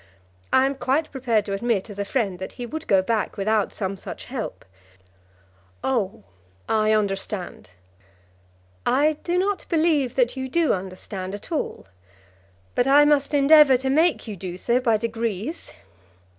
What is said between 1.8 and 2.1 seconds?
as a